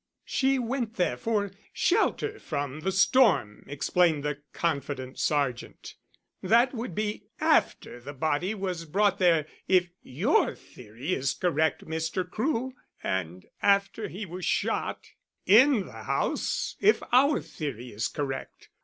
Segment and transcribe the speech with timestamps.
[0.25, 5.93] "She went there for shelter from the storm," explained the confident sergeant.
[6.41, 12.27] "That would be after the body was brought there if your theory is correct, Mr.
[12.27, 15.05] Crewe; and after he was shot
[15.45, 18.69] in the house if our theory is correct.